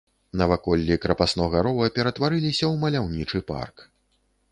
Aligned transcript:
Наваколлі 0.39 0.95
крапаснога 1.03 1.61
рова 1.67 1.89
ператварыліся 1.97 2.61
ў 2.61 2.73
маляўнічы 2.85 3.43
парк. 3.53 3.75